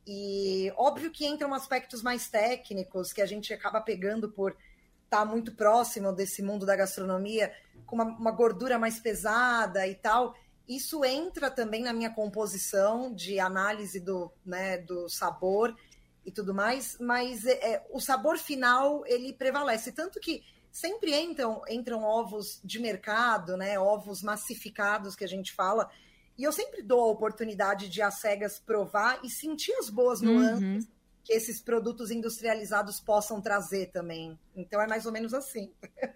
E 0.07 0.73
óbvio 0.77 1.11
que 1.11 1.27
entram 1.27 1.55
aspectos 1.55 2.03
mais 2.03 2.29
técnicos 2.29 3.12
que 3.12 3.23
a 3.23 3.27
gente 3.27 3.53
acaba 3.53 3.81
pegando 3.81 4.29
por 4.29 4.57
está 5.05 5.27
muito 5.27 5.53
próximo 5.53 6.11
desse 6.11 6.43
mundo 6.43 6.65
da 6.65 6.75
gastronomia, 6.75 7.53
com 7.85 7.97
uma, 7.97 8.05
uma, 8.05 8.31
gordura 8.31 8.79
mais 8.79 8.99
pesada 8.99 9.87
e 9.87 9.95
tal. 9.95 10.35
Isso 10.67 11.05
entra 11.05 11.51
também 11.51 11.83
na 11.83 11.93
minha 11.93 12.09
composição 12.09 13.12
de 13.15 13.39
análise 13.39 14.01
do, 14.01 14.33
né, 14.45 14.79
do 14.79 15.11
sabor 15.11 15.77
e 16.25 16.33
tudo 16.33 16.55
mais, 16.55 16.97
mas 16.99 17.45
é, 17.45 17.75
é, 17.75 17.87
o 17.91 18.01
sabor 18.01 18.39
final 18.39 19.05
ele 19.07 19.35
prevalece. 19.35 19.93
Tanto 19.93 20.19
que 20.19 20.43
sempre 20.73 21.14
entram, 21.14 21.62
entram 21.69 22.02
ovos 22.02 22.59
de 22.64 22.81
mercado, 22.81 23.57
né, 23.57 23.79
ovos 23.79 24.23
massificados 24.23 25.14
que 25.14 25.23
a 25.23 25.29
gente 25.29 25.52
fala, 25.52 25.91
e 26.37 26.45
eu 26.45 26.50
sempre 26.50 26.83
dou 26.83 27.00
a 27.00 27.12
oportunidade 27.12 27.91
de 27.91 28.00
as 28.00 28.14
cegas 28.14 28.59
provar 28.59 29.21
e 29.23 29.29
sentir 29.29 29.73
as 29.75 29.91
boas 29.91 30.23
uhum. 30.23 30.33
nuances 30.33 30.85
uhum. 30.85 30.91
que 31.23 31.33
esses 31.35 31.61
produtos 31.61 32.11
industrializados 32.11 32.99
possam 32.99 33.41
trazer 33.41 33.91
também. 33.93 34.38
Então 34.57 34.81
é 34.81 34.87
mais 34.87 35.05
ou 35.05 35.12
menos 35.12 35.35
assim. 35.35 35.71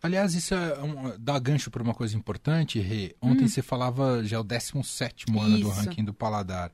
Aliás, 0.00 0.32
isso 0.34 0.54
é 0.54 0.80
um, 0.80 1.18
dá 1.18 1.36
gancho 1.40 1.72
para 1.72 1.82
uma 1.82 1.92
coisa 1.92 2.16
importante, 2.16 2.78
Rê. 2.78 3.16
Ontem 3.20 3.46
hum. 3.46 3.48
você 3.48 3.60
falava 3.60 4.22
já 4.22 4.36
é 4.36 4.40
o 4.40 4.44
17 4.44 5.26
ano 5.28 5.56
isso. 5.56 5.62
do 5.64 5.70
ranking 5.70 6.04
do 6.04 6.14
paladar. 6.14 6.72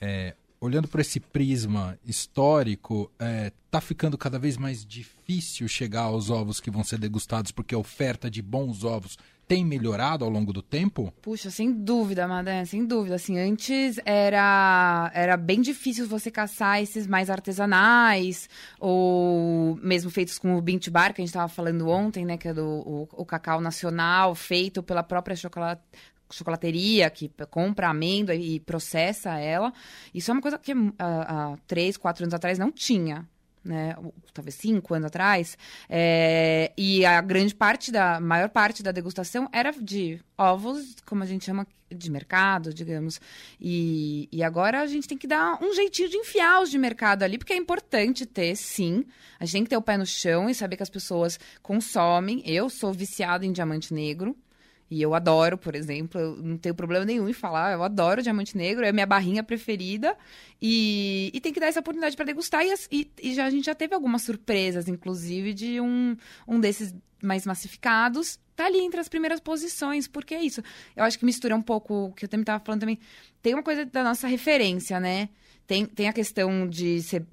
É, 0.00 0.36
olhando 0.60 0.86
por 0.86 1.00
esse 1.00 1.18
prisma 1.18 1.98
histórico, 2.04 3.10
é, 3.18 3.50
tá 3.70 3.80
ficando 3.80 4.18
cada 4.18 4.38
vez 4.38 4.56
mais 4.56 4.84
difícil 4.84 5.66
chegar 5.66 6.02
aos 6.02 6.28
ovos 6.28 6.60
que 6.60 6.70
vão 6.70 6.84
ser 6.84 6.98
degustados, 6.98 7.50
porque 7.50 7.74
a 7.74 7.78
oferta 7.78 8.30
de 8.30 8.42
bons 8.42 8.84
ovos 8.84 9.16
tem 9.48 9.64
melhorado 9.64 10.24
ao 10.24 10.30
longo 10.30 10.52
do 10.52 10.62
tempo? 10.62 11.12
Puxa, 11.20 11.50
sem 11.50 11.72
dúvida, 11.72 12.28
Madé, 12.28 12.64
sem 12.64 12.86
dúvida. 12.86 13.16
Assim, 13.16 13.36
antes 13.36 13.98
era, 14.04 15.10
era 15.12 15.36
bem 15.36 15.60
difícil 15.60 16.06
você 16.06 16.30
caçar 16.30 16.80
esses 16.80 17.04
mais 17.04 17.28
artesanais, 17.28 18.48
ou 18.78 19.76
mesmo 19.82 20.08
feitos 20.08 20.38
com 20.38 20.56
o 20.56 20.62
Bint 20.62 20.88
Bar, 20.88 21.12
que 21.12 21.20
a 21.20 21.24
gente 21.24 21.30
estava 21.30 21.48
falando 21.48 21.88
ontem, 21.88 22.24
né? 22.24 22.36
Que 22.36 22.46
é 22.46 22.54
do 22.54 22.64
o, 22.64 23.08
o 23.10 23.26
cacau 23.26 23.60
nacional, 23.60 24.36
feito 24.36 24.84
pela 24.84 25.02
própria 25.02 25.34
chocolate, 25.34 25.82
chocolateria 26.30 27.10
que 27.10 27.30
compra 27.50 27.88
amêndoa 27.88 28.34
e 28.34 28.60
processa 28.60 29.38
ela. 29.38 29.72
Isso 30.14 30.30
é 30.30 30.34
uma 30.34 30.42
coisa 30.42 30.58
que 30.58 30.72
há, 30.98 31.52
há 31.52 31.56
três, 31.66 31.96
quatro 31.96 32.24
anos 32.24 32.34
atrás 32.34 32.58
não 32.58 32.70
tinha 32.70 33.28
né, 33.64 33.94
talvez 34.32 34.54
cinco 34.54 34.94
anos 34.94 35.06
atrás, 35.06 35.56
é, 35.88 36.72
e 36.76 37.04
a 37.04 37.20
grande 37.20 37.54
parte 37.54 37.92
da, 37.92 38.20
maior 38.20 38.48
parte 38.48 38.82
da 38.82 38.92
degustação 38.92 39.48
era 39.52 39.70
de 39.72 40.20
ovos, 40.36 40.96
como 41.04 41.22
a 41.22 41.26
gente 41.26 41.44
chama 41.44 41.66
de 41.90 42.10
mercado, 42.10 42.72
digamos, 42.72 43.20
e, 43.60 44.28
e 44.32 44.42
agora 44.42 44.80
a 44.80 44.86
gente 44.86 45.08
tem 45.08 45.18
que 45.18 45.26
dar 45.26 45.58
um 45.62 45.74
jeitinho 45.74 46.08
de 46.08 46.16
enfiar 46.16 46.62
os 46.62 46.70
de 46.70 46.78
mercado 46.78 47.22
ali, 47.22 47.36
porque 47.36 47.52
é 47.52 47.56
importante 47.56 48.24
ter, 48.24 48.56
sim, 48.56 49.04
a 49.38 49.44
gente 49.44 49.52
tem 49.52 49.64
que 49.64 49.70
ter 49.70 49.76
o 49.76 49.82
pé 49.82 49.96
no 49.96 50.06
chão 50.06 50.48
e 50.48 50.54
saber 50.54 50.76
que 50.76 50.82
as 50.82 50.90
pessoas 50.90 51.38
consomem, 51.62 52.42
eu 52.46 52.70
sou 52.70 52.92
viciada 52.92 53.44
em 53.44 53.52
diamante 53.52 53.92
negro, 53.92 54.36
e 54.90 55.00
eu 55.00 55.14
adoro, 55.14 55.56
por 55.56 55.76
exemplo, 55.76 56.20
eu 56.20 56.36
não 56.36 56.58
tenho 56.58 56.74
problema 56.74 57.04
nenhum 57.04 57.28
em 57.28 57.32
falar, 57.32 57.72
eu 57.72 57.82
adoro 57.84 58.22
diamante 58.22 58.56
negro, 58.56 58.84
é 58.84 58.88
a 58.88 58.92
minha 58.92 59.06
barrinha 59.06 59.42
preferida. 59.42 60.16
E, 60.60 61.30
e 61.32 61.40
tem 61.40 61.52
que 61.52 61.60
dar 61.60 61.68
essa 61.68 61.78
oportunidade 61.78 62.16
para 62.16 62.24
degustar. 62.24 62.64
E, 62.64 62.74
e, 62.90 63.10
e, 63.22 63.34
já, 63.34 63.46
a 63.46 63.50
gente 63.50 63.66
já 63.66 63.74
teve 63.74 63.94
algumas 63.94 64.22
surpresas, 64.22 64.88
inclusive, 64.88 65.54
de 65.54 65.80
um, 65.80 66.16
um 66.46 66.58
desses 66.58 66.92
mais 67.22 67.46
massificados 67.46 68.40
tá 68.56 68.66
ali 68.66 68.80
entre 68.80 69.00
as 69.00 69.08
primeiras 69.08 69.40
posições, 69.40 70.06
porque 70.06 70.34
é 70.34 70.42
isso. 70.42 70.60
Eu 70.94 71.04
acho 71.04 71.18
que 71.18 71.24
mistura 71.24 71.56
um 71.56 71.62
pouco 71.62 72.06
o 72.06 72.12
que 72.12 72.26
eu 72.26 72.28
também 72.28 72.42
estava 72.42 72.62
falando 72.62 72.80
também. 72.80 72.98
Tem 73.40 73.54
uma 73.54 73.62
coisa 73.62 73.86
da 73.86 74.04
nossa 74.04 74.26
referência, 74.26 75.00
né? 75.00 75.30
Tem, 75.66 75.86
tem 75.86 76.08
a 76.08 76.12
questão 76.12 76.68
de 76.68 77.00
ser 77.00 77.24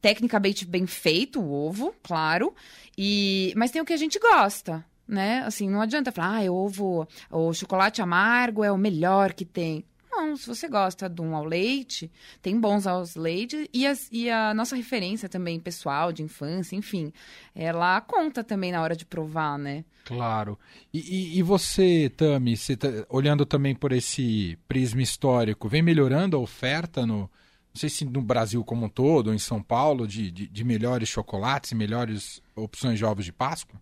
tecnicamente 0.00 0.66
bem 0.66 0.86
feito 0.86 1.40
o 1.40 1.52
ovo, 1.52 1.94
claro, 2.02 2.54
e 2.98 3.52
mas 3.56 3.70
tem 3.70 3.80
o 3.80 3.84
que 3.84 3.92
a 3.92 3.96
gente 3.96 4.18
gosta 4.18 4.84
né? 5.06 5.42
Assim, 5.44 5.68
não 5.68 5.80
adianta 5.80 6.12
falar, 6.12 6.44
ah, 6.44 6.52
ovo, 6.52 7.06
o 7.30 7.52
chocolate 7.52 8.02
amargo 8.02 8.64
é 8.64 8.72
o 8.72 8.78
melhor 8.78 9.32
que 9.32 9.44
tem. 9.44 9.84
Não, 10.10 10.34
se 10.34 10.46
você 10.46 10.66
gosta 10.66 11.10
de 11.10 11.20
um 11.20 11.36
ao 11.36 11.44
leite, 11.44 12.10
tem 12.40 12.58
bons 12.58 12.86
aos 12.86 13.16
leite 13.16 13.68
e, 13.72 13.86
as, 13.86 14.08
e 14.10 14.30
a 14.30 14.54
nossa 14.54 14.74
referência 14.74 15.28
também 15.28 15.60
pessoal, 15.60 16.10
de 16.10 16.22
infância, 16.22 16.74
enfim, 16.74 17.12
ela 17.54 18.00
conta 18.00 18.42
também 18.42 18.72
na 18.72 18.80
hora 18.80 18.96
de 18.96 19.04
provar, 19.04 19.58
né? 19.58 19.84
Claro. 20.06 20.58
E, 20.92 21.00
e, 21.00 21.38
e 21.38 21.42
você, 21.42 22.10
Tami, 22.16 22.56
você 22.56 22.76
tá, 22.76 22.88
olhando 23.10 23.44
também 23.44 23.74
por 23.74 23.92
esse 23.92 24.58
prisma 24.66 25.02
histórico, 25.02 25.68
vem 25.68 25.82
melhorando 25.82 26.34
a 26.34 26.40
oferta 26.40 27.04
no, 27.04 27.18
não 27.18 27.78
sei 27.78 27.90
se 27.90 28.06
no 28.06 28.22
Brasil 28.22 28.64
como 28.64 28.86
um 28.86 28.88
todo, 28.88 29.26
ou 29.26 29.34
em 29.34 29.38
São 29.38 29.62
Paulo, 29.62 30.08
de, 30.08 30.30
de, 30.30 30.46
de 30.46 30.64
melhores 30.64 31.10
chocolates 31.10 31.72
e 31.72 31.74
melhores 31.74 32.40
opções 32.54 32.98
de 32.98 33.04
ovos 33.04 33.26
de 33.26 33.34
Páscoa? 33.34 33.78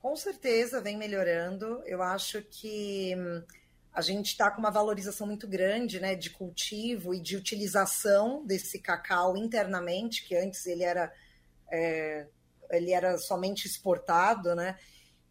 Com 0.00 0.14
certeza 0.16 0.80
vem 0.80 0.96
melhorando. 0.96 1.82
Eu 1.84 2.02
acho 2.02 2.42
que 2.42 3.14
hum, 3.16 3.42
a 3.92 4.00
gente 4.00 4.26
está 4.28 4.50
com 4.50 4.60
uma 4.60 4.70
valorização 4.70 5.26
muito 5.26 5.46
grande 5.46 5.98
né, 5.98 6.14
de 6.14 6.30
cultivo 6.30 7.12
e 7.12 7.20
de 7.20 7.36
utilização 7.36 8.44
desse 8.46 8.78
cacau 8.78 9.36
internamente, 9.36 10.24
que 10.24 10.36
antes 10.36 10.66
ele 10.66 10.84
era, 10.84 11.12
é, 11.70 12.26
ele 12.70 12.92
era 12.92 13.18
somente 13.18 13.66
exportado, 13.66 14.54
né? 14.54 14.78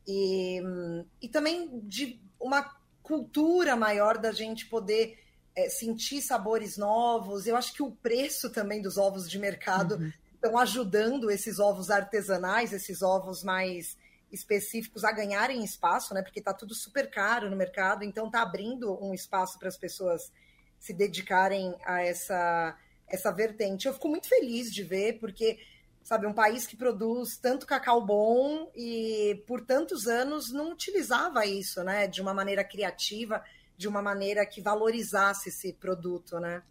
E, 0.06 0.62
hum, 0.62 1.06
e 1.22 1.30
também 1.30 1.80
de 1.84 2.22
uma 2.40 2.76
cultura 3.02 3.76
maior 3.76 4.18
da 4.18 4.34
gente 4.34 4.66
poder 4.66 5.18
é, 5.56 5.70
sentir 5.70 6.22
sabores 6.22 6.78
novos. 6.78 7.48
Eu 7.48 7.56
acho 7.56 7.74
que 7.74 7.82
o 7.82 7.92
preço 7.92 8.50
também 8.50 8.82
dos 8.82 8.98
ovos 8.98 9.30
de 9.30 9.40
mercado 9.40 9.96
uhum. 9.96 10.12
estão 10.36 10.58
ajudando 10.58 11.32
esses 11.32 11.58
ovos 11.58 11.90
artesanais, 11.90 12.74
esses 12.74 13.02
ovos 13.02 13.44
mais 13.44 13.98
específicos 14.32 15.04
a 15.04 15.12
ganharem 15.12 15.64
espaço, 15.64 16.14
né? 16.14 16.22
Porque 16.22 16.40
está 16.40 16.54
tudo 16.54 16.76
super 16.76 17.10
caro 17.10 17.50
no 17.50 17.56
mercado, 17.56 18.04
então 18.04 18.28
está 18.28 18.42
abrindo 18.42 18.98
um 19.04 19.14
espaço 19.14 19.58
para 19.58 19.68
as 19.68 19.78
pessoas 19.78 20.32
se 20.80 20.94
dedicarem 20.94 21.76
a 21.86 22.02
essa 22.02 22.78
essa 23.08 23.32
vertente. 23.32 23.88
Eu 23.88 23.94
fico 23.94 24.10
muito 24.10 24.28
feliz 24.28 24.70
de 24.70 24.84
ver, 24.84 25.18
porque 25.20 25.58
sabe, 26.04 26.26
um 26.26 26.34
país 26.34 26.66
que 26.66 26.76
produz 26.76 27.38
tanto 27.38 27.66
cacau 27.66 28.06
bom 28.06 28.72
e 28.76 29.44
por 29.48 29.66
tantos 29.66 30.08
anos 30.08 30.52
não 30.52 30.72
utilizava 30.72 31.46
isso, 31.46 31.84
né, 31.84 32.08
de 32.08 32.22
uma 32.22 32.34
maneira 32.34 32.64
criativa, 32.64 33.44
de 33.78 33.88
uma 33.88 34.02
maneira 34.02 34.46
que 34.46 34.62
valorizasse 34.62 35.50
esse 35.50 35.74
produto, 35.74 36.40
né? 36.40 36.64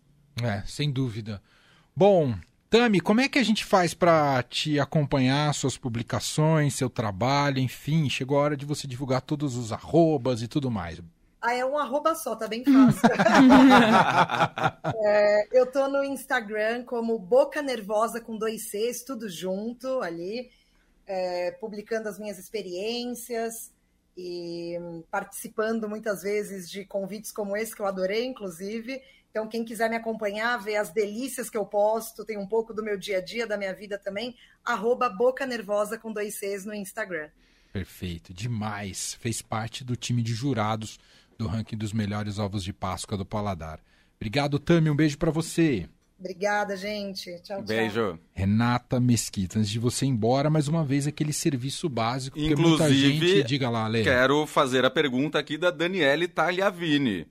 É, 0.43 0.63
sem 0.67 0.91
dúvida. 0.91 1.43
Bom, 1.95 2.35
Tami, 2.77 3.01
como 3.01 3.23
é 3.23 3.29
que 3.29 3.39
a 3.39 3.43
gente 3.43 3.65
faz 3.65 3.95
para 3.95 4.43
te 4.43 4.79
acompanhar, 4.79 5.55
suas 5.55 5.79
publicações, 5.79 6.75
seu 6.75 6.91
trabalho, 6.91 7.59
enfim? 7.59 8.11
Chegou 8.11 8.37
a 8.37 8.43
hora 8.43 8.57
de 8.57 8.67
você 8.67 8.87
divulgar 8.87 9.23
todos 9.23 9.57
os 9.57 9.73
arrobas 9.73 10.43
e 10.43 10.47
tudo 10.47 10.71
mais. 10.71 11.01
Ah, 11.41 11.55
é 11.55 11.65
um 11.65 11.79
arroba 11.79 12.15
só, 12.15 12.37
tá 12.37 12.47
bem 12.47 12.63
fácil. 12.63 13.01
é, 15.07 15.59
eu 15.59 15.65
tô 15.73 15.89
no 15.89 16.05
Instagram 16.05 16.85
como 16.85 17.19
Boca 17.19 17.63
Nervosa 17.63 18.21
com 18.21 18.37
dois 18.37 18.69
Cs, 18.69 19.03
tudo 19.05 19.27
junto 19.27 20.03
ali, 20.03 20.51
é, 21.07 21.53
publicando 21.53 22.11
as 22.11 22.19
minhas 22.19 22.39
experiências 22.39 23.73
e 24.15 24.77
participando 25.11 25.89
muitas 25.89 26.23
vezes 26.23 26.71
de 26.71 26.85
convites 26.85 27.33
como 27.33 27.57
esse, 27.57 27.75
que 27.75 27.81
eu 27.81 27.87
adorei, 27.87 28.27
inclusive. 28.27 29.01
Então, 29.37 29.47
quem 29.47 29.67
quiser 29.67 29.91
me 29.91 29.97
acompanhar, 29.97 30.57
ver 30.57 30.77
as 30.77 30.89
delícias 30.89 31.51
que 31.51 31.59
eu 31.59 31.67
posto, 31.67 32.25
tem 32.25 32.39
um 32.39 32.47
pouco 32.47 32.73
do 32.73 32.83
meu 32.83 32.97
dia 32.97 33.19
a 33.19 33.21
dia, 33.21 33.47
da 33.47 33.59
minha 33.59 33.75
vida 33.75 33.99
também, 33.99 34.35
arroba 34.65 35.11
Boca 35.11 35.45
Nervosa 35.45 35.99
com 35.99 36.11
dois 36.11 36.37
Cs 36.37 36.65
no 36.65 36.73
Instagram. 36.73 37.29
Perfeito, 37.71 38.33
demais. 38.33 39.13
Fez 39.21 39.43
parte 39.43 39.85
do 39.85 39.95
time 39.95 40.23
de 40.23 40.33
jurados 40.33 40.99
do 41.37 41.47
ranking 41.47 41.77
dos 41.77 41.93
melhores 41.93 42.39
ovos 42.39 42.65
de 42.65 42.73
Páscoa 42.73 43.19
do 43.19 43.27
Paladar. 43.27 43.79
Obrigado, 44.17 44.59
Tami. 44.59 44.89
Um 44.89 44.97
beijo 44.97 45.19
para 45.19 45.31
você. 45.31 45.87
Obrigada, 46.19 46.75
gente. 46.75 47.27
Tchau, 47.43 47.59
tchau. 47.59 47.63
Beijo. 47.63 48.19
Renata 48.33 48.99
Mesquita, 48.99 49.59
antes 49.59 49.71
de 49.71 49.79
você 49.79 50.07
ir 50.07 50.09
embora, 50.09 50.49
mais 50.49 50.67
uma 50.67 50.83
vez 50.83 51.07
aquele 51.07 51.35
serviço 51.35 51.91
básico. 51.91 52.39
Inclusive, 52.39 52.69
muita 52.69 52.91
gente, 52.91 53.45
diga 53.45 53.69
lá, 53.69 53.87
Lê. 53.87 54.03
quero 54.03 54.47
fazer 54.47 54.87
a 54.87 54.91
pergunta 54.91 55.39
aqui 55.39 55.59
da 55.59 55.71
Daniele 55.71 56.27
Tagliavini. 56.27 57.27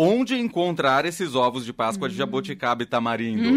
Onde 0.00 0.36
encontrar 0.38 1.04
esses 1.04 1.34
ovos 1.34 1.64
de 1.64 1.72
Páscoa 1.72 2.08
de 2.08 2.14
hum. 2.14 2.18
jabuticaba 2.18 2.84
e 2.84 2.86
tamarindo? 2.86 3.48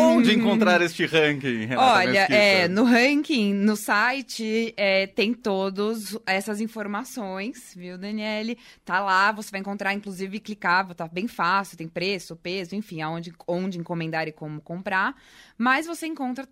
Onde 0.00 0.34
encontrar 0.34 0.80
este 0.80 1.04
ranking, 1.04 1.66
Renata 1.66 1.98
Olha, 1.98 2.20
é, 2.30 2.66
no 2.68 2.84
ranking, 2.84 3.52
no 3.52 3.76
site, 3.76 4.72
é, 4.78 5.06
tem 5.06 5.34
todas 5.34 6.18
essas 6.24 6.58
informações, 6.58 7.74
viu, 7.76 7.98
Daniele? 7.98 8.56
Tá 8.82 9.00
lá, 9.00 9.30
você 9.30 9.50
vai 9.50 9.60
encontrar, 9.60 9.92
inclusive, 9.92 10.40
clicável, 10.40 10.94
tá 10.94 11.06
bem 11.06 11.28
fácil, 11.28 11.76
tem 11.76 11.86
preço, 11.86 12.34
peso, 12.34 12.74
enfim, 12.74 13.02
aonde, 13.02 13.34
onde 13.46 13.78
encomendar 13.78 14.26
e 14.26 14.32
como 14.32 14.62
comprar. 14.62 15.14
Mas 15.58 15.86
você 15.86 16.06
encontra 16.06 16.48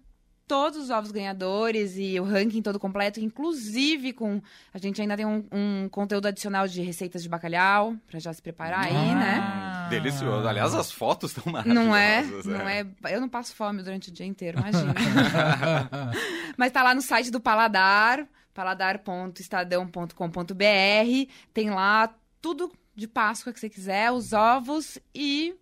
todos 0.49 0.79
os 0.79 0.91
ovos 0.91 1.13
ganhadores 1.13 1.95
e 1.97 2.19
o 2.19 2.25
ranking 2.25 2.63
todo 2.63 2.81
completo, 2.81 3.21
inclusive 3.21 4.13
com. 4.15 4.41
A 4.75 4.79
gente 4.79 5.01
ainda 5.01 5.17
tem 5.17 5.27
um, 5.27 5.45
um 5.53 5.89
conteúdo 5.91 6.27
adicional 6.27 6.67
de 6.67 6.81
receitas 6.81 7.23
de 7.23 7.29
bacalhau, 7.29 7.95
pra 8.09 8.19
já 8.19 8.33
se 8.33 8.41
preparar 8.43 8.87
aí, 8.87 8.97
Ah. 8.97 9.15
né? 9.15 9.87
Delicioso. 9.91 10.49
Aliás, 10.49 10.75
as 10.75 10.91
fotos 10.91 11.31
estão 11.37 11.53
maravilhosas. 11.53 11.87
Não 11.87 11.95
é? 11.95 12.23
Não 12.45 12.69
é? 12.69 12.85
Eu 13.15 13.21
não 13.21 13.29
passo 13.29 13.55
fome 13.55 13.83
durante 13.83 14.09
o 14.09 14.13
dia 14.13 14.27
inteiro, 14.27 14.59
imagina. 14.59 14.95
Mas 16.57 16.73
tá 16.73 16.83
lá 16.83 16.95
no 16.95 17.03
site 17.03 17.31
do 17.31 17.41
Paladar, 17.41 18.27
paladar.estadão.com.br. 18.55 21.33
Tem 21.53 21.71
lá 21.71 22.15
tudo 22.41 22.73
de 22.95 23.07
Páscoa 23.07 23.53
que 23.53 23.61
você 23.61 23.69
quiser, 23.69 24.11
os 24.11 24.33
ovos 24.33 24.99
e 25.15 25.55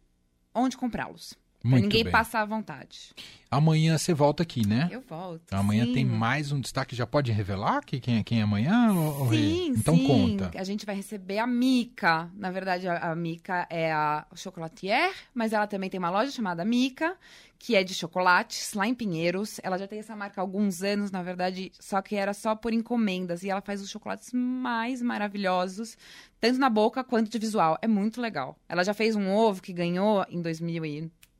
onde 0.55 0.76
comprá-los. 0.76 1.35
Muito 1.66 1.82
ninguém 1.85 2.04
bem. 2.04 2.12
passar 2.12 2.42
à 2.42 2.44
vontade. 2.44 3.12
Amanhã 3.50 3.96
você 3.96 4.12
volta 4.12 4.42
aqui, 4.42 4.66
né? 4.66 4.88
Eu 4.90 5.00
volto. 5.00 5.52
Amanhã 5.52 5.85
sim. 5.87 5.92
tem 5.92 6.04
mais 6.04 6.50
um 6.52 6.61
destaque. 6.61 6.96
Já 6.96 7.06
pode 7.06 7.30
revelar 7.32 7.80
que 7.85 8.00
quem, 8.00 8.18
é- 8.18 8.23
quem 8.25 8.40
é 8.40 8.42
amanhã? 8.42 8.92
Rê? 9.30 9.37
Sim, 9.37 9.68
então 9.76 9.96
sim. 9.96 10.06
conta. 10.06 10.50
A 10.58 10.64
gente 10.64 10.85
vai 10.85 10.94
receber 10.94 11.38
a 11.38 11.46
Mica. 11.46 12.30
Na 12.35 12.50
verdade, 12.50 12.88
a, 12.88 13.12
a 13.12 13.14
Mica 13.14 13.66
é 13.70 13.92
a 13.92 14.26
chocolatier, 14.35 15.12
mas 15.35 15.52
ela 15.52 15.66
também 15.66 15.88
tem 15.88 15.99
uma 15.99 16.11
loja 16.11 16.30
chamada 16.32 16.64
Mica, 16.64 17.16
que 17.58 17.76
é 17.76 17.85
de 17.85 17.94
chocolates, 17.94 18.75
lá 18.75 18.87
em 18.87 18.94
Pinheiros. 18.94 19.61
Ela 19.62 19.78
já 19.78 19.87
tem 19.87 20.00
essa 20.00 20.16
marca 20.16 20.40
há 20.40 20.42
alguns 20.42 20.82
anos, 20.82 21.11
na 21.11 21.23
verdade, 21.23 21.70
só 21.78 22.02
que 22.02 22.16
era 22.16 22.35
só 22.35 22.54
por 22.56 22.73
encomendas. 22.73 23.42
E 23.42 23.49
ela 23.49 23.61
faz 23.61 23.80
os 23.80 23.88
chocolates 23.88 24.32
mais 24.32 25.00
maravilhosos, 25.00 25.96
tanto 26.40 26.58
na 26.58 26.68
boca 26.68 27.04
quanto 27.04 27.30
de 27.30 27.38
visual. 27.38 27.78
É 27.80 27.87
muito 27.87 28.20
legal. 28.20 28.58
Ela 28.68 28.82
já 28.82 28.92
fez 28.92 29.14
um 29.14 29.30
ovo 29.32 29.62
que 29.62 29.73
ganhou 29.73 30.26
em 30.28 30.42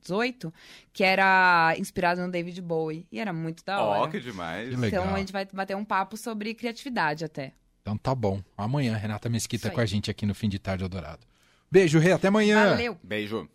2018, 0.07 0.53
que 0.93 1.03
era 1.03 1.75
inspirado 1.77 2.21
no 2.21 2.31
David 2.31 2.61
Bowie. 2.61 3.05
E 3.11 3.19
era 3.19 3.33
muito 3.33 3.63
da 3.63 3.81
hora. 3.81 4.01
Ó, 4.01 4.07
que 4.07 4.19
demais. 4.19 4.69
Que 4.69 4.75
legal. 4.75 5.03
Então 5.03 5.15
a 5.15 5.19
gente 5.19 5.33
vai 5.33 5.45
bater 5.45 5.75
um 5.75 5.85
papo 5.85 6.17
sobre 6.17 6.53
criatividade 6.53 7.25
até. 7.25 7.53
Então 7.81 7.97
tá 7.97 8.13
bom. 8.13 8.41
Amanhã, 8.57 8.95
Renata 8.95 9.29
Mesquita 9.29 9.69
com 9.71 9.79
a 9.79 9.85
gente 9.85 10.11
aqui 10.11 10.25
no 10.25 10.35
Fim 10.35 10.49
de 10.49 10.59
Tarde 10.59 10.83
Eldorado. 10.83 11.25
Beijo, 11.71 11.99
Rê. 11.99 12.11
Até 12.11 12.27
amanhã. 12.29 12.71
Valeu! 12.71 12.97
Beijo. 13.03 13.49